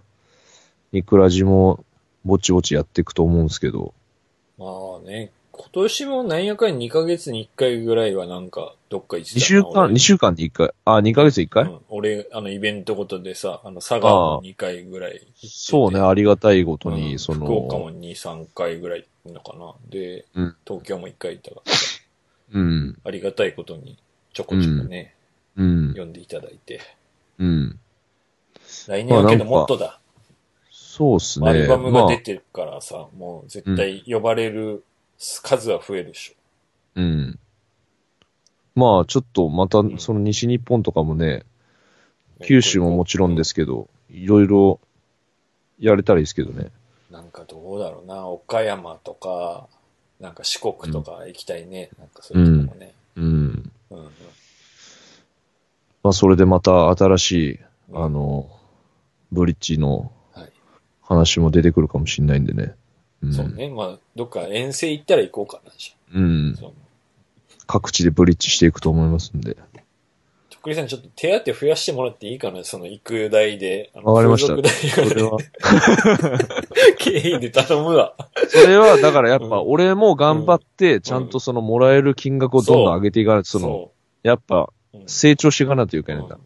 [0.93, 1.85] ニクラジも
[2.25, 3.95] ぼちぼちやっていくと思うんですけど。
[4.59, 4.67] ま
[5.03, 9.95] あね、今年もなんやかん2ヶ月に1回ぐらいはなんか、どっか行って2たな週間、俺。
[9.95, 10.71] 2週間に1回？
[10.85, 15.27] あ、2ヶ月1回、うん、俺、あの、イベントごとでさ、あの、佐賀も2回ぐらいてて。
[15.42, 17.19] そうね、ありがたいことに、うん。
[17.19, 19.75] その、福岡も2、3回ぐらいのかな。
[19.88, 20.57] で、うん。
[20.66, 21.73] 東京も1回行ったから。
[21.73, 22.01] さ、
[22.53, 23.99] うん、ありがたいことに、
[24.33, 25.14] ちょこちょこね、
[25.57, 26.81] うん、読んでいただいて。
[27.38, 27.79] うん。
[28.88, 30.01] 来年はけどもっとだ。
[30.71, 31.51] そうっすね。
[31.51, 32.03] アルバムまあ。
[32.05, 34.85] が出てるからさ、もう絶対呼ばれる
[35.19, 36.35] 数は増えるでしょ。
[36.97, 37.39] うん。
[38.75, 41.45] まあ、ちょっとまた、その西日本とかもね、
[42.45, 44.81] 九州ももちろんですけど、いろいろ
[45.79, 46.71] やれたらいいですけどね。
[47.11, 49.69] なんかどうだろうな、岡山とか、
[50.21, 51.91] なんか四国とか行きたいね。
[51.99, 52.93] なんかそういうとこもね。
[53.17, 53.25] うん。
[53.25, 53.99] うん。
[53.99, 54.11] うん
[56.03, 58.49] まあ、それでまた新しい、うんあの、
[59.33, 60.53] ブリッジのはい。
[61.03, 62.77] 話も出てくるかもしれないんでね。
[63.27, 63.33] うん。
[63.33, 63.69] そうね。
[63.69, 66.57] まあ、どっか遠征行ったら行こうかな、じゃうん
[67.67, 69.55] 各地でブリッジしていくと思いますんで。
[69.55, 73.91] とっくりさん、ちょっと手当増やしてもらっていいかなその行く代で。
[73.95, 75.39] わかりましたそれは、
[76.99, 78.15] 経費で頼むわ。
[78.49, 84.73] それは、だからやっぱ、うん俺も頑張って、ちゃんとそのもらえる金額をどんどん上げていかないと、その、そやっぱ、
[85.07, 86.43] 成長していかないといけないんだうん。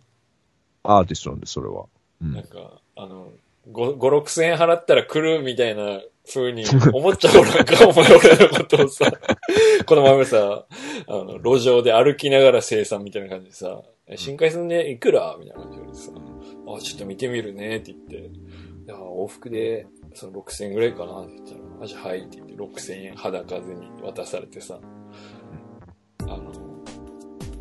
[0.83, 1.85] アーティストなんで、それは。
[2.23, 2.33] うん。
[2.33, 3.29] なんか、あの、
[3.69, 9.13] 5、5 6千円払ったら来るみたいな風に思っちゃうなんか、お前俺のことをさ、
[9.87, 10.67] この前さ、
[11.07, 16.13] あの、路上で歩きながら生産みたいな感じでさ、え新海さんね、いくらみたいな感じでさ、
[16.77, 18.31] あ、ちょっと見てみるねって言って、い
[18.87, 24.79] や、往復で、その6000円ぐらいかなって言ったら、あ、じゃあはいって言って6000円裸ぜに渡されてさ、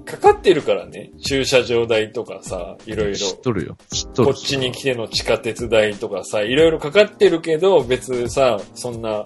[0.09, 3.15] かかってるからね、駐車場代とかさ、いろいろ。
[3.15, 3.77] 知っとるよ。
[3.91, 4.33] 知っとる。
[4.33, 9.23] こっちに来ての地下鉄代とかさ、いろいろかかってるけど、別さ、そんな、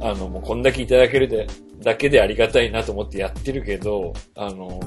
[0.00, 1.46] あの、もうこんだけいただけるで、
[1.82, 4.80] だけでありがたいなと思ってやってるけど、あの、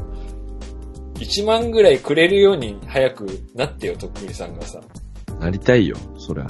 [1.20, 4.82] 1万ぐらいくれるように早くなってよ、とっくりさんがさ。
[5.40, 6.48] なりたいよ、そりゃ。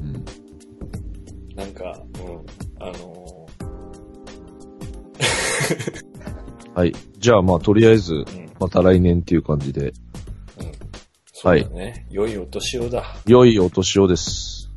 [0.00, 0.22] うん。
[1.56, 3.46] なんか、うん、あの
[6.74, 6.92] はい。
[7.18, 8.24] じゃあまあ、とりあえず、うん、
[8.58, 9.92] また来年っていう感じで、うん。
[11.32, 12.06] そうだね。
[12.10, 13.04] 良いお年をだ。
[13.26, 14.70] 良いお年をです。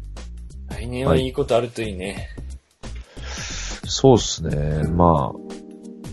[0.70, 2.30] 来年はいいことあるといいね。
[3.86, 4.84] そうっすね。
[4.90, 5.40] まあ、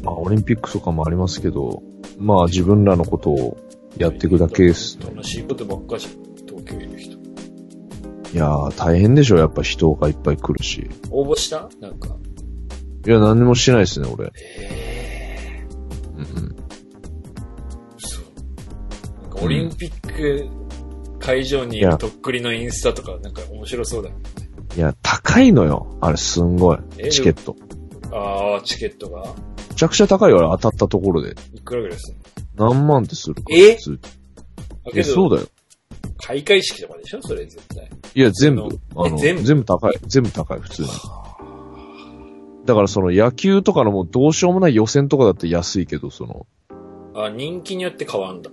[0.03, 1.83] まあ、オリンピックとかもありますけど、
[2.19, 3.59] まあ、自分らのことを
[3.99, 5.07] やっていくだけですね。
[5.07, 6.13] 楽しいことばっかじゃん。
[6.47, 7.15] 東京いる人。
[7.17, 10.89] いやー、大変でしょ、やっぱ人がいっぱい来るし。
[11.11, 11.69] 応募した？
[11.81, 12.17] なんか。
[13.07, 14.33] いや、何もしてないですね、俺。
[14.61, 14.84] え
[16.31, 16.57] うんうん。
[17.97, 18.21] 嘘。
[19.23, 20.49] なんかオリンピック
[21.19, 24.11] 会場にいるとっくりのインスタとか、なんか面白そうだ。
[24.77, 25.97] いや、高いのよ。
[26.01, 26.79] あれ、すんごい。
[26.99, 27.57] えチケット。
[28.13, 29.23] ああ、チケットが
[29.71, 31.35] めちゃくちゃ高いよ、あれ当たったところで。
[31.55, 32.19] いくらぐらいする
[32.57, 32.75] の？
[32.75, 33.57] 何万ってするから。
[33.57, 33.79] え？
[34.95, 35.49] え、そうど、だよ。
[36.19, 37.23] 開会式とかでしょ？
[37.23, 37.91] それ絶対。
[38.15, 39.19] いや、全部あの。
[39.19, 39.43] 全部？
[39.43, 39.99] 全部高い。
[40.07, 40.89] 全部高い、普通に。
[42.65, 46.47] だからその野球とかのもうどうしようもない予選とかだって安いけど、その、
[47.15, 48.51] あ、人気によって変わんだ。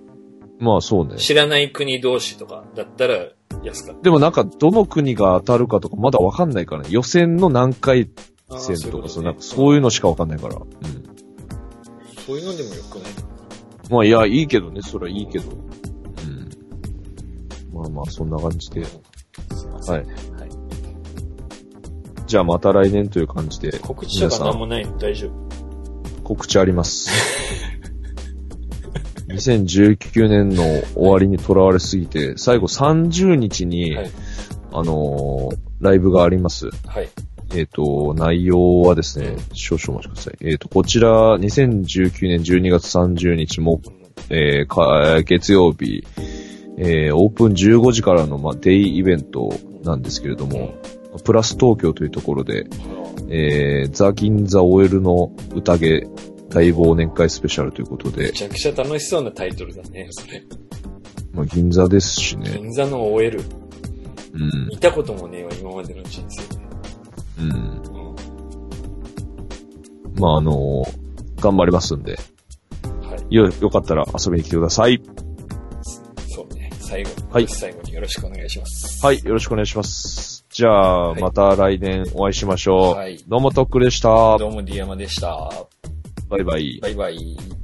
[0.60, 1.18] まあそうね。
[1.18, 3.30] 知らない国同士とかだったら
[3.64, 6.90] 安かっでもなんか、どの国が当たるかとかまだわかんないからね。
[6.92, 8.10] 予選の何回
[8.50, 10.56] 戦とか、そうねなんかそういうのしかわかんないから。
[10.56, 10.64] うん。
[12.26, 13.12] そういうのでもよくない？
[13.90, 15.52] まあいや、いいけどね、それはいいけど。
[15.52, 15.56] う
[16.28, 16.50] ん。
[17.74, 18.82] まあまあ、そんな感じで。
[18.82, 18.88] は
[19.98, 20.06] い。
[22.32, 22.32] はい。
[22.32, 23.78] じゃあまた来年という感じで。
[23.80, 27.10] 告知とかなんもないの大丈夫告知あります。
[29.28, 30.64] 2019年の
[30.94, 34.12] 終わりにとらわれすぎて、最後30日に、はい
[34.74, 36.70] あのーライブがあります。
[36.86, 37.10] はい。
[37.56, 40.38] えっ、と、内容はですね、少々お待ちください。
[40.42, 43.82] えっ、と、こちら、2019年12月30日も、
[44.30, 46.06] えーか月曜日、
[46.78, 49.52] えーオープン15時からの、まあ、デイイベント
[49.84, 50.76] なんですけれども、
[51.20, 52.66] プラス東京というところで、
[53.30, 56.08] えーザ・銀座 OL の宴
[56.50, 60.44] 大忘年会スペシャルということめで、ちゃくちゃ楽しそうなタイトルだね、それ。
[61.34, 62.52] まあ、銀座ですしね。
[62.58, 63.42] 銀座の OL。
[64.34, 64.68] うん。
[64.70, 66.62] 見たこともねえわ、今までの人生で。
[67.40, 67.52] うん。
[67.52, 67.54] う
[70.10, 70.16] ん。
[70.20, 71.02] まあ、あのー
[71.42, 72.20] 頑張りますんで、
[72.84, 73.36] はい。
[73.36, 75.02] よ、よかったら遊びに来てください。
[76.30, 76.70] そうね。
[76.80, 77.16] 最後に。
[77.32, 79.04] はい最後によろしくお願いします。
[79.04, 80.41] はい、よろしくお願いします。
[80.62, 82.94] じゃあまた来年お会いしましょう。
[82.94, 84.38] はいどうもトックでした。
[84.38, 85.50] どうも、ディアマでした。
[86.30, 86.80] バイバイ。
[86.80, 87.61] バイバイ。